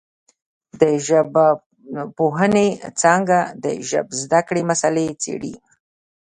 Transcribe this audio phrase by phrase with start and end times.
[0.79, 2.67] د ژبارواپوهنې
[3.01, 5.53] څانګه د ژبزده کړې مسالې څېړي